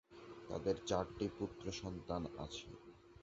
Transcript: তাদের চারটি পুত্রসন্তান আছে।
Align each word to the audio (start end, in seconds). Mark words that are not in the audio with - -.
তাদের 0.49 0.75
চারটি 0.85 1.25
পুত্রসন্তান 1.37 2.23
আছে। 2.37 2.67